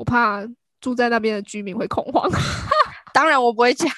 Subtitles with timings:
[0.00, 0.42] 我怕
[0.80, 2.26] 住在那边的居民会恐慌。
[3.12, 3.86] 当然我不会讲。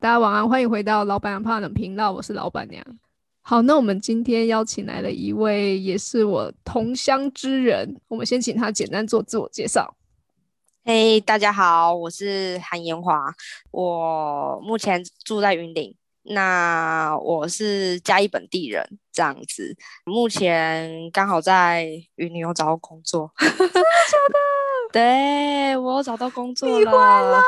[0.00, 2.82] 大家晚安，欢迎回到老板娘怕冷频道，我是老板娘。
[3.42, 8.00] 好，那我们今天邀请来了一位，也是我同乡之人。
[8.08, 9.94] 我们先请他简单做自我介绍。
[10.84, 13.32] 嘿，大家好，我是韩延华，
[13.70, 15.94] 我目前住在云林，
[16.24, 19.76] 那我是嘉义本地人，这样子。
[20.04, 24.92] 目前刚好在云林有找到工作， 真的假的？
[24.92, 27.40] 对我找到工作了。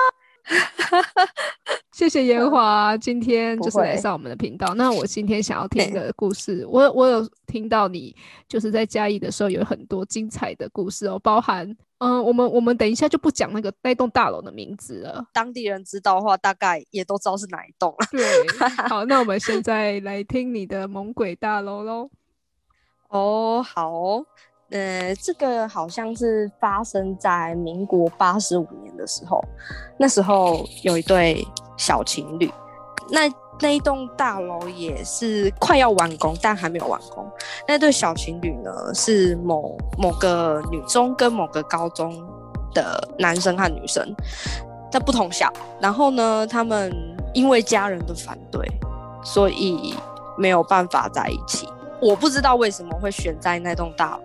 [1.93, 4.75] 谢谢烟华，今天就是来上我们的频道。
[4.75, 8.15] 那我今天想要听的故事，我我有听到你
[8.49, 18.07] 就是在嘉义的时候有很多精彩的故事哦，包含嗯，我们我们等一下就不讲那个那栋大楼的名字了，当地人知道的话，大概也都知道是哪一栋了。
[18.11, 18.25] 对，
[18.89, 22.11] 好， 那我们现在来听你的猛鬼大楼喽。
[23.09, 24.25] 哦，好。
[24.71, 29.41] 呃，这个好像是发生在民国八十五年的时候，
[29.99, 32.51] 那时候有一对小情侣，
[33.11, 33.21] 那
[33.61, 37.25] 那一栋大楼也是快要完工，但还没有完工。
[37.69, 42.27] 那对小情侣呢，是某某个女中跟某个高中
[42.73, 44.05] 的男生和女生
[44.91, 46.93] 在不同校，然后呢，他们
[47.33, 48.67] 因为家人的反对，
[49.23, 49.95] 所以
[50.37, 51.69] 没有办法在一起。
[52.01, 54.23] 我不知道为什么会选在那栋大楼。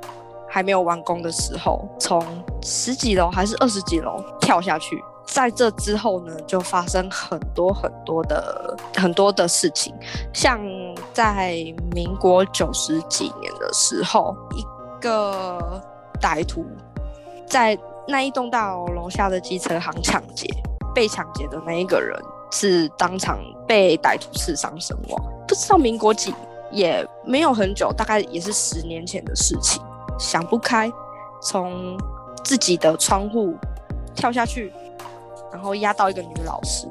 [0.49, 2.21] 还没有完工的时候，从
[2.61, 9.93] 十几楼还是二十几楼跳下去，在这之后呢，就发生很多很多的很多的事情。
[10.33, 10.59] 像
[11.13, 11.53] 在
[11.93, 14.65] 民国九十几年的时候，一
[14.99, 15.81] 个
[16.19, 16.65] 歹徒
[17.47, 17.77] 在
[18.07, 20.47] 那一栋大楼楼下的机车行抢劫，
[20.95, 22.19] 被抢劫的那一个人
[22.51, 25.23] 是当场被歹徒刺伤身亡。
[25.47, 26.33] 不知道民国几，
[26.71, 29.81] 也没有很久，大概也是十年前的事情。
[30.19, 30.91] 想不开，
[31.41, 31.97] 从
[32.43, 33.55] 自己的窗户
[34.13, 34.71] 跳下去，
[35.51, 36.87] 然后压到一个女老师。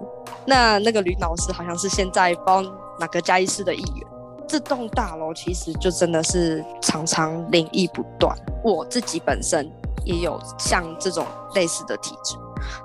[0.47, 2.65] 那那个女老师好像是现在帮
[2.99, 4.09] 哪个嘉义市的议员。
[4.49, 8.35] 这栋大楼其实就真的是常常灵异不断。
[8.65, 9.71] 我自己本身
[10.05, 12.35] 也有像这种类似的体质，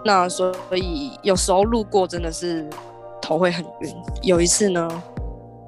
[0.04, 2.70] 那所以有时候路过真的是
[3.22, 3.96] 头会很晕。
[4.22, 4.90] 有一次呢，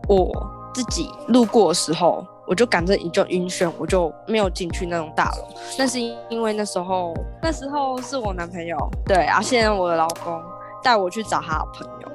[0.10, 0.30] 我
[0.74, 2.28] 自己路过的时候。
[2.48, 5.48] 我就赶着一就晕眩，我就没有进去那种大楼。
[5.78, 10.42] 那是因为那时候，那时候是我男朋友，对啊，现在我的老公
[10.84, 12.12] 带我去找他的朋友。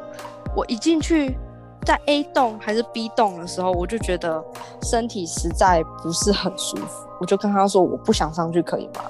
[0.54, 1.36] 我一进去，
[1.84, 4.42] 在 A 栋还是 B 栋的时候，我就觉得
[4.82, 9.02] 身体实在不是很舒服，我就跟他说我不想上去，可以吗？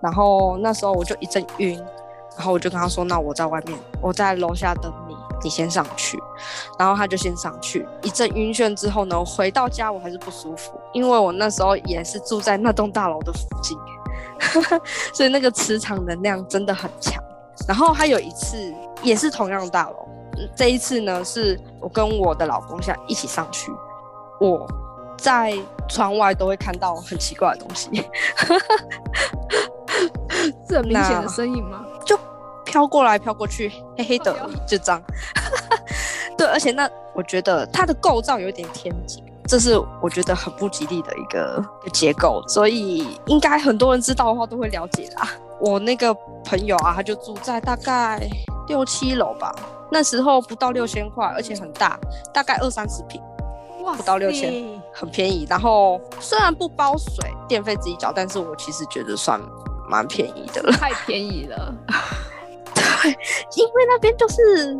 [0.00, 1.76] 然后那时候我就一阵晕，
[2.36, 4.92] 然后我就跟他说，那我在外面，我在楼下等
[5.42, 5.56] 你。
[5.56, 6.22] 先上去，
[6.78, 13.78] 然后他就先上去，一阵晕眩之后呢，回到家我还是不舒服，因为我那时候也是住在那栋大楼的附近，
[15.14, 17.14] 所以那个磁场能量真的很强。
[17.66, 18.70] 然后还有一次
[19.02, 20.06] 也是同样的大楼，
[20.54, 23.72] 这一次呢是我跟我的老公下一起上去，
[24.38, 24.66] 我
[25.16, 25.56] 在
[25.88, 27.88] 窗外都会看到很奇怪的东西，
[30.68, 31.85] 是很明显的身影吗？
[32.76, 32.86] 就。
[32.86, 34.36] 飘过来飘过去，黑黑的，
[34.68, 35.02] 就这样。
[36.36, 45.26] 对，而且那我觉得它的构造有点天井，这是我觉得很不吉利的一个结构，所以应该很多人知道的话都会了解啦。
[45.58, 46.14] 我那个
[46.44, 48.20] 朋友啊，他就住在大概
[48.68, 49.50] 六七楼吧，
[49.90, 51.98] 那时候不到六千块，而且很大，
[52.30, 53.18] 大概二三十平，
[53.84, 54.52] 哇，不到六千，
[54.92, 55.46] 很便宜。
[55.48, 59.40] 然后虽然不包水电费自己缴，但是我其实觉得算
[59.88, 61.74] 蛮便宜的了，太便宜了。
[63.06, 63.18] 对，
[63.56, 64.76] 因为那边就是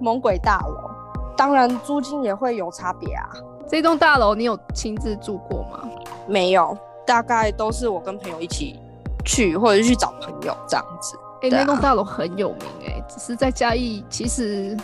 [0.00, 0.90] 猛鬼大楼，
[1.36, 3.28] 当然租金也会有差别啊。
[3.68, 5.88] 这栋大楼你有亲自住过吗？
[6.26, 6.76] 没有，
[7.06, 8.78] 大概都是我跟朋友一起
[9.24, 11.16] 去，或者去找朋友这样子。
[11.42, 14.76] 哎，那栋大楼很有名哎，只是在嘉义，其实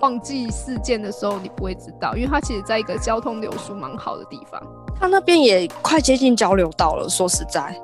[0.00, 4.62] 忘记事件的时候你不会知道，因为它其实在一个交通流速蛮好的地方。
[5.00, 7.74] 它那边也快接近交流道了，说实在。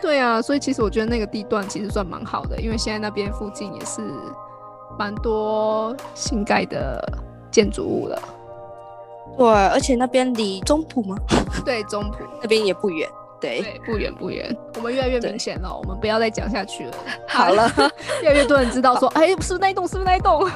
[0.00, 4.02] 对啊，所以其实我觉得那个地段其实算蛮好的，因为现在那边附近也是
[4.98, 7.02] 蛮多新盖的
[7.50, 8.22] 建筑物了。
[9.36, 11.16] 对，而且那边离中埔吗？
[11.64, 13.08] 对，中埔那边也不远。
[13.40, 14.54] 对，不远不远。
[14.76, 16.92] 我们越来越明显了，我们不要再讲下去了。
[17.26, 17.72] 好了，
[18.22, 19.88] 越来越多人知道说，哎，是不是那一栋？
[19.88, 20.46] 是不是那一栋？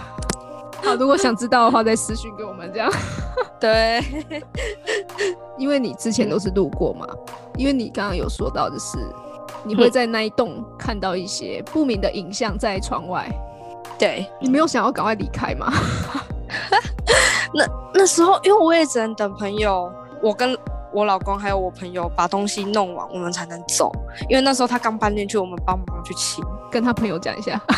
[0.83, 2.93] 好，如果想知道的话，再私讯给我们这样。
[3.59, 4.05] 对，
[5.57, 7.07] 因为你之前都是路过嘛，
[7.57, 8.99] 因为你刚刚有说到的是。
[9.63, 13.31] 你会在那一栋看到一些不明的影像在窗外，
[13.99, 15.73] 对你没有想要赶快离开吗？
[17.55, 19.91] 那那时候，因为我也只能等朋友，
[20.23, 20.57] 我跟
[20.93, 23.93] 我老公还有我朋友把东西弄完，我们才能走。
[24.29, 26.45] 因为那时候他刚搬进去，我们帮忙去清。
[26.71, 27.61] 跟他朋友讲一下，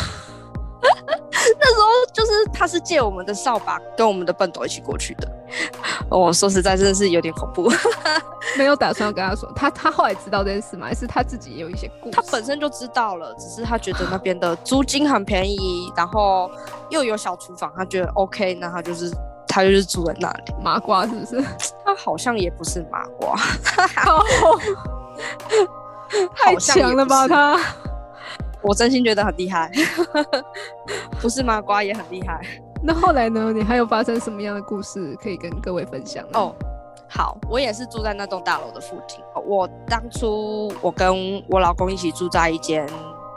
[0.80, 5.28] 那时候就是他是借我们的扫把跟我们的笨斗一起过去的。
[6.10, 7.70] 我说实在，真的是有点恐怖。
[8.56, 10.86] 没有打算要跟他说，他他后来知道这件事吗？
[10.86, 12.12] 还是他自己也有一些故事？
[12.12, 16.50] 他本身就知道了，只是他觉得那边的租金很便宜，然后
[16.90, 19.10] 又有小厨房，他觉得 OK，那他就是
[19.48, 20.54] 他就是住在那里。
[20.62, 21.44] 麻瓜是不是？
[21.84, 23.36] 他好像也不是麻瓜，
[26.34, 27.58] 太强了吧他！
[28.62, 29.70] 我真心觉得很厉害，
[31.20, 32.40] 不是麻瓜也很厉害。
[32.82, 33.52] 那后来呢？
[33.52, 36.54] 你还有发生什么样的故事可以跟各位分享哦？
[37.08, 39.20] 好，我也是住在那栋大楼的附近。
[39.46, 42.86] 我当初我跟我老公一起住在一间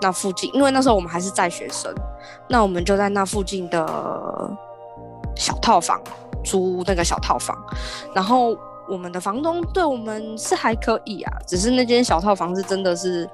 [0.01, 1.93] 那附近，因为那时候我们还是在学生，
[2.47, 4.57] 那我们就在那附近的
[5.35, 6.01] 小套房
[6.43, 7.55] 租那个小套房。
[8.13, 8.57] 然后
[8.89, 13.29] 我们的房东对我们是还可以啊，只是那间小套房是真的是，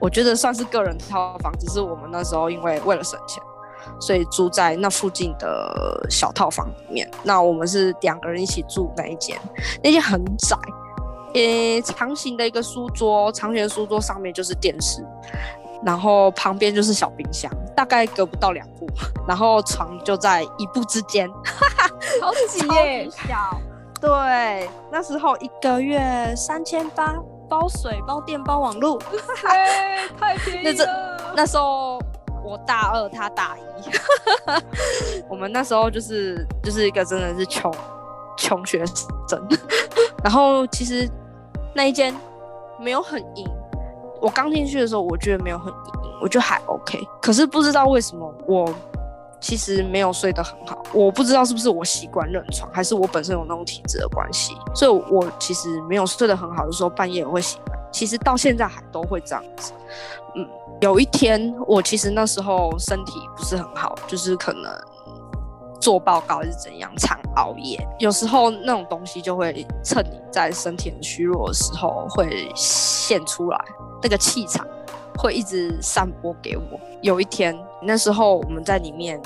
[0.00, 3.42] 我觉得算是个人套房，只是我们那时候因为为了省钱。
[4.00, 7.10] 所以住在那附近的小套房里面。
[7.22, 9.38] 那我们是两个人一起住那一间，
[9.82, 10.56] 那间很窄，
[11.34, 15.04] 呃，长形的一个书桌，长形的书桌上面就是电视，
[15.84, 18.86] 然后旁边就是小冰箱，大概隔不到两步，
[19.26, 21.28] 然后床就在一步之间，
[22.20, 23.08] 好挤耶！
[23.28, 23.60] 小，
[24.00, 27.14] 对，那时候一个月三千八，
[27.48, 28.98] 包水、包电、包网络，
[30.18, 31.32] 太便宜了。
[31.36, 32.00] 那时候。
[32.46, 33.90] 我大二，他大一，
[35.28, 37.74] 我们那时候就是就是一个真的是穷
[38.38, 38.84] 穷学
[39.28, 39.44] 生，
[40.22, 41.10] 然后其实
[41.74, 42.14] 那一间
[42.80, 43.48] 没有很硬，
[44.20, 48.72] 我刚进去的时候我觉得没有很硬，我觉得还 OK，可是不知道为什么我
[49.40, 59.72] 其实没有睡得很好，我不知道是不是我习惯认床，还是我本身有那种体质的关系，所以我其实没有睡得很好的时候，半夜我会醒来，其实到现在还都会这样子，
[60.34, 60.46] 嗯。
[60.82, 64.70] 有一天，我其实那时候身体不是很好，就是可能
[65.80, 67.82] 做报告还是怎样，常熬夜。
[67.98, 73.58] 有时候那种东西就会趁你在身体很虚弱的时候会现出来，
[74.02, 74.66] 那个气场
[75.16, 76.78] 会一直散播给我。
[77.00, 79.18] 有一天，那时候我们在里面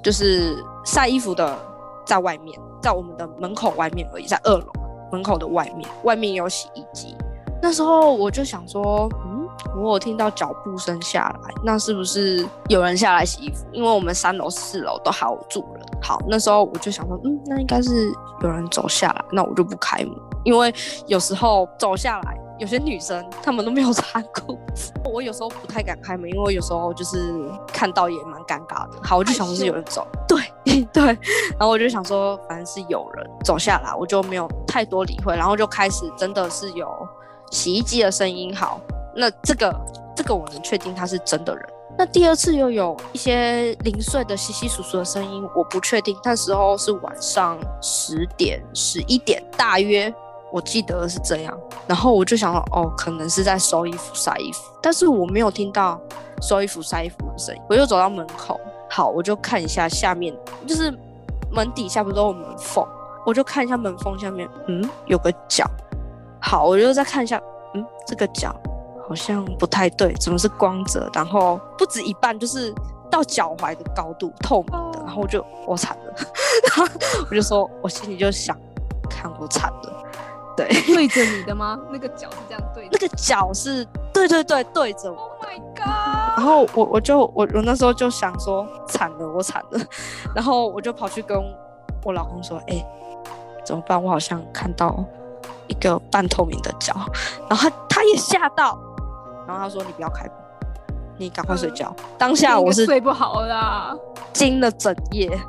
[0.00, 1.58] 就是晒衣服的，
[2.06, 4.72] 在外面，在我们的门口外面而已，在二楼
[5.10, 7.16] 门口的外面，外面有洗衣机。
[7.62, 9.08] 那时候我就想说。
[9.24, 9.36] 嗯
[9.76, 13.64] 我有听到脚步声下来，那是不是有人下来洗衣服？
[13.72, 15.84] 因为我们三楼、四楼都还有住人。
[16.00, 18.10] 好，那时候我就想说，嗯，那应该是
[18.42, 20.14] 有人走下来，那我就不开门，
[20.44, 20.72] 因为
[21.06, 27.34] 有时候走下来，有些女生她们都没有穿裤子， 我有时候不太敢开门，因为有时候就是
[27.72, 28.98] 看到也蛮尴尬的。
[29.02, 36.88] 好，我就想说是有人走，对 对，然后我就想说，反正是有人走下来，我就没有太多理会，然后就开始真的是有
[37.50, 38.54] 洗衣机的声音。
[38.54, 38.80] 好。
[39.20, 39.74] 那这个
[40.14, 41.68] 这个我能确定他是真的人。
[41.98, 46.16] 那第二次又有一些零碎的稀稀疏疏的声音，我不确定。
[46.22, 50.14] 那时候是晚上十点十一点，大约
[50.52, 51.58] 我记得是这样。
[51.88, 56.00] 然后我就想说，哦，可能是在收衣服晒衣服，但是我没有听到
[56.40, 57.60] 收衣服晒衣服的声音。
[57.68, 60.32] 我又走到门口，好，我就看一下下面，
[60.64, 60.96] 就是
[61.50, 62.86] 门底下不都有门缝，
[63.26, 65.68] 我就看一下门缝下面，嗯，有个脚。
[66.40, 67.40] 好，我就再看一下，
[67.74, 68.54] 嗯，这个脚。
[69.08, 71.08] 好像不太对，怎么是光泽？
[71.14, 72.74] 然后不止一半，就是
[73.10, 74.98] 到脚踝的高度，透明的。
[74.98, 76.84] 然后我就我惨了，然 后
[77.30, 78.54] 我就说，我心里就想，
[79.08, 80.04] 看我惨了。
[80.54, 81.80] 对，对着你的吗？
[81.90, 82.86] 那个脚是这样对？
[82.92, 85.08] 那个脚是对对对对着。
[85.08, 86.36] Oh my god！
[86.36, 89.80] 然后我我就我我那时候就想说，惨了，我惨了。
[90.36, 91.42] 然后我就跑去跟
[92.04, 92.84] 我老公说，哎，
[93.64, 94.02] 怎么办？
[94.02, 95.02] 我好像看到
[95.68, 96.94] 一个半透明的脚。
[97.48, 98.78] 然后他他也吓到。
[99.46, 100.32] 然后他说：“你不要开门，
[101.16, 103.96] 你赶快睡觉。”当下我是睡不好啦，
[104.34, 105.40] 惊了整夜，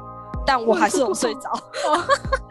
[0.45, 1.51] 但我还是有睡着，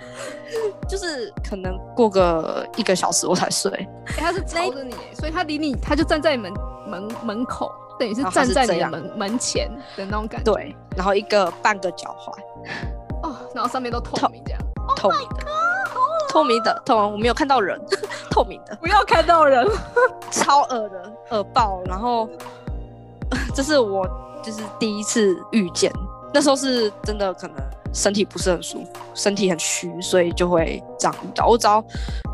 [0.87, 3.89] 就是可能过个一个小时我才睡。
[4.09, 6.53] 他是朝着你，所以他离你，他就站在门
[6.87, 10.53] 门门口，等于是站在你的门门前的那种感觉。
[10.53, 14.61] 对，然后一个半个脚踝，哦，然后上面都透明这样，
[14.95, 15.58] 透明的。
[16.29, 17.81] 透明的，透明，我没有看到人，
[18.31, 19.67] 透明的，不要看到人，
[20.31, 21.81] 超恶的，恶爆。
[21.87, 22.29] 然后，
[23.55, 24.07] 这是我
[24.43, 25.93] 就是第一次遇见，
[26.33, 27.57] 那时候是真的可能
[27.93, 31.47] 身体不是很舒服，身体很虚，所以就会这样遇到。
[31.47, 31.83] 我只要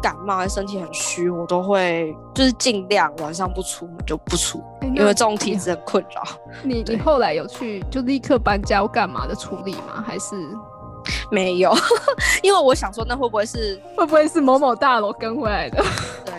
[0.02, 6.22] 感冒、身体很虚，我都会就是尽量晚上不出门就不出，因为这种体质很困扰。
[6.62, 10.02] 你你后来有去就立刻搬家干嘛的处理吗？
[10.04, 10.34] 还是
[11.30, 11.72] 没有？
[12.42, 15.82] 因为我想说，那会不会是会不会是某某大楼跟回来的？
[16.24, 16.34] 对。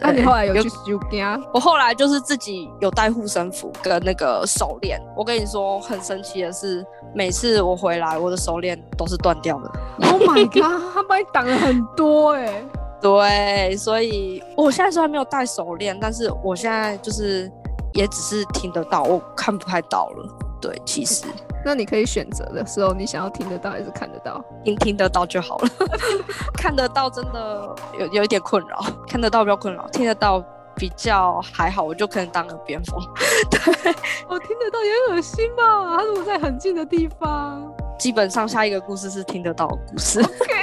[0.00, 1.38] 那你后来有去修家？
[1.52, 4.98] 我后来就是自己有带护身符跟那个手链。
[5.14, 9.70] 我跟你说，很神奇的是，每次我回来，我的手链都是断掉的。
[10.10, 10.80] Oh my god！
[10.94, 12.64] 他帮你挡了很多哎。
[13.02, 17.52] 对，所以我现在虽然没有戴手链，但是我现在就是
[17.92, 20.28] 也只是听得到，我看不太到了。
[20.62, 21.26] 对，其实。
[21.64, 24.42] 那你可以选择的时候，你想要听得到还是看得到？
[24.64, 25.68] 听听得到就好了，
[26.56, 30.42] 看得到真的有有一点困扰，看得到比较困扰，听得到
[30.74, 33.00] 比较还好，我就可能当耳边风。
[33.50, 33.94] 对，
[34.28, 35.96] 我听得到也恶心吧？
[35.98, 40.20] 他如果在很近的地方，基本上下一个故事是听得到的故事。
[40.20, 40.54] OK，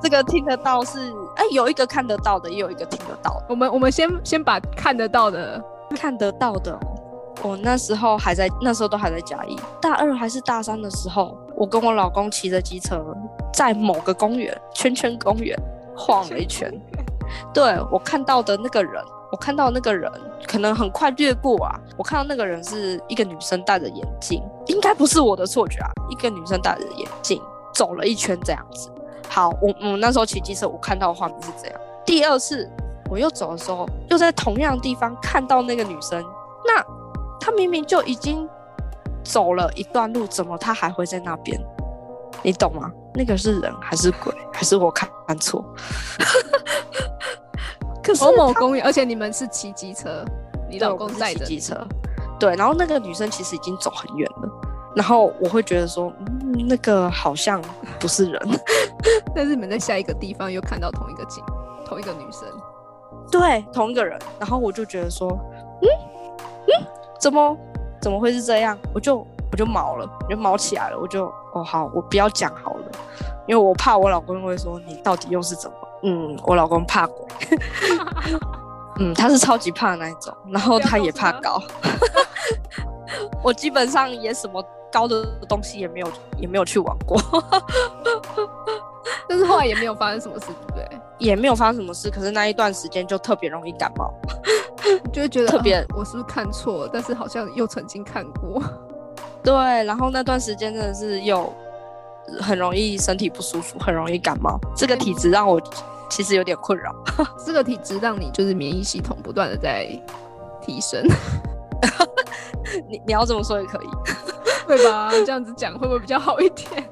[0.00, 0.98] 这个听得到是
[1.34, 3.42] 哎，有一个看得到的，也有一个听得到。
[3.48, 5.60] 我们我们先先把看得到的
[5.96, 6.78] 看得到的。
[7.44, 13.04] 我那时候还在，那时候都还在嘉义，大二还是大三的时候，我跟我老公骑着机车
[13.52, 15.54] 在某个公园圈圈公园
[15.94, 16.72] 晃了一圈。
[17.52, 20.10] 对我看到的那个人，我看到那个人
[20.46, 21.78] 可能很快掠过啊。
[21.98, 25.90] 我看到那个人是一个女生戴着眼镜，应该不是我的错觉啊。
[26.08, 27.42] 一个女生戴着眼镜
[27.74, 28.90] 走了一圈这样子。
[29.28, 31.80] 好，我我那时候骑机车，我看到的画面是这样。
[32.06, 32.70] 第二次
[33.10, 36.24] 我又走的时候，又在同样的地方看到那个女生，
[36.66, 37.03] 那。
[37.44, 38.48] 他明明就已经
[39.22, 41.60] 走了一段路，怎么他还会在那边？
[42.42, 42.90] 你懂吗？
[43.12, 44.32] 那个是人还是鬼？
[44.50, 45.06] 还是我看
[45.38, 45.62] 错？
[48.18, 50.24] 某某公园，而且你们是骑机车，
[50.70, 51.76] 你老公在骑机车，
[52.40, 52.56] 对。
[52.56, 54.48] 然后那个女生其实已经走很远了，
[54.96, 57.60] 然后我会觉得说，嗯，那个好像
[58.00, 58.40] 不是人，
[59.36, 61.44] 但是你们在下一个地方又看到同一个景，
[61.84, 62.48] 同一个女生，
[63.30, 64.18] 对，同一个人。
[64.38, 65.38] 然后我就觉得说，
[65.82, 65.88] 嗯
[66.68, 66.86] 嗯。
[67.24, 67.56] 怎么
[68.02, 68.78] 怎么会是这样？
[68.92, 70.98] 我就我就毛了，我就毛起来了。
[70.98, 72.84] 我就哦好，我不要讲好了，
[73.48, 75.76] 因为我怕我老公会说你到底又是怎么？
[76.02, 77.26] 嗯，我老公怕鬼，
[79.00, 81.58] 嗯，他是超级怕那一种，然后他也怕高。
[83.42, 84.62] 我基本上也什么
[84.92, 87.18] 高的东西也没有也没有去玩过，
[89.26, 90.86] 但是后来也没有发生什么事，对不对？
[91.16, 94.12] 也没有发生什么事，可是那一段时间就特别容易感冒。
[95.12, 96.88] 就会觉得特别，我是不是看错？
[96.92, 98.62] 但是好像又曾经看过。
[99.42, 99.52] 对，
[99.84, 101.52] 然后那段时间真的是又
[102.40, 104.58] 很容易身体不舒服，很容易感冒。
[104.74, 105.60] 这个体质让我
[106.08, 106.94] 其实有点困扰。
[107.44, 109.86] 这个体质让你就是免疫系统不断的在
[110.62, 111.06] 提升。
[112.88, 113.86] 你你要这么说也可以，
[114.66, 115.10] 对吧？
[115.10, 116.82] 这样子讲会不会比较好一点？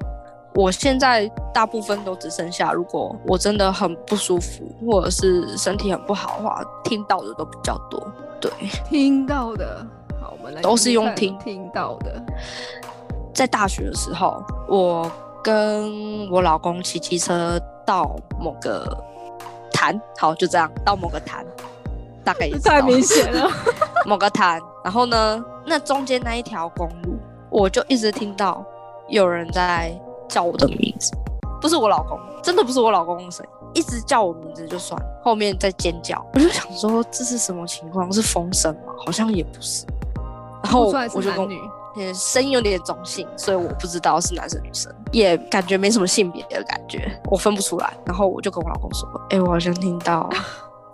[0.54, 8.06] 我现在大部分都只剩下，如果我真的很不舒服，或者是身体很不好的话，听到的都比较多。
[8.38, 8.50] 对，
[8.90, 9.86] 听到的，
[10.20, 12.22] 好，我们来都是用听听到的。
[13.32, 15.10] 在大学的时候，我
[15.42, 18.94] 跟我老公骑机车到某个
[19.72, 21.46] 潭，好，就这样到某个潭，
[22.22, 23.48] 大概太明显了。
[24.04, 27.16] 某个潭，然后呢，那中间那一条公路，
[27.48, 28.62] 我就一直听到
[29.08, 29.98] 有人在。
[30.32, 31.12] 叫我的名字，
[31.60, 38.10] 不是我老公，真的不是我老公的声音，一直叫我名字就算，后面在尖叫，我就想说这是什么情况？
[38.10, 38.94] 是风声吗？
[39.04, 39.84] 好像也不是。
[40.64, 41.60] 然后我就跟女，
[42.14, 47.92] 声音有点中性，所以我不知道是男生女生，也感觉没什么性别的感觉，我分不出来。
[48.06, 50.30] 然后我就跟我老公说：“哎，我好像听到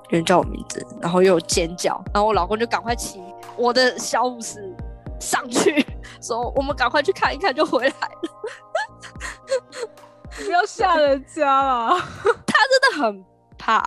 [0.09, 3.23] 有人叫我名字，然后又有尖叫。”然后我老公就赶快骑
[3.57, 4.75] 我的小五十
[5.21, 5.85] 上去，
[6.21, 8.30] 说：“我们赶快去看一看，就回来了。”
[10.31, 11.97] 不要吓人家了，
[12.47, 13.25] 他真的很
[13.59, 13.83] 怕，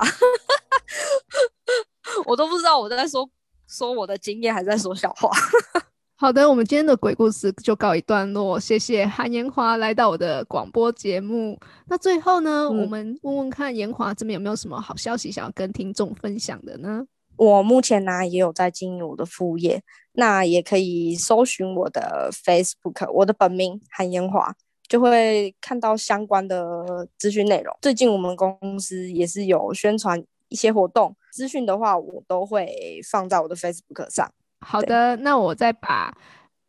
[2.26, 3.30] 我都不知道我在说
[3.68, 5.30] 说我的经验，还在说笑话。
[6.18, 11.60] 好的，我们今天的鬼故事就告一段落，谢谢韩延华来到我的广播节目。
[11.88, 17.04] 那最后呢，我们问问看延华这边有没有什么好消息想要跟听众分享的呢？
[17.38, 19.82] 我目前呢也有在经营我的副业，
[20.14, 24.54] 那也可以搜寻我的 Facebook，我的本名韩延华。
[24.92, 27.74] 就会看到相关的资讯内容。
[27.82, 34.30] 最近我们公司也是有宣传一些活动资讯的话，我都会放在我的 Facebook 上。
[34.60, 36.14] 好的，那我再把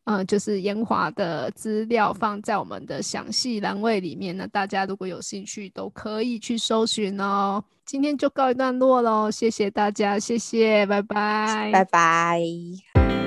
[0.05, 4.37] 嗯，就是烟华的资料放在我们的详细栏位里面。
[4.37, 7.61] 那大家如果有兴趣，都可以去搜寻哦。
[7.85, 13.22] 今天就告一段落喽，谢谢大家，谢谢，拜拜，拜拜。